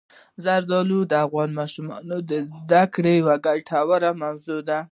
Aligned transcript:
زردالو 0.45 0.99
د 1.11 1.13
افغان 1.25 1.49
ماشومانو 1.59 2.17
د 2.29 2.31
زده 2.49 2.83
کړې 2.93 3.13
یوه 3.21 3.35
ګټوره 3.45 4.11
موضوع 4.21 4.59
ده. 4.69 4.79